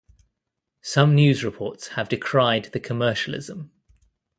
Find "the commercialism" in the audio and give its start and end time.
2.73-3.71